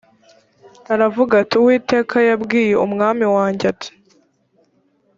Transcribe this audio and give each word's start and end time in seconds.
aravuga 0.93 1.33
ati 1.41 1.55
uwiteka 1.61 2.15
yabwiye 2.29 2.73
umwami 2.85 3.25
wanjye 3.35 3.65
ati 3.73 3.91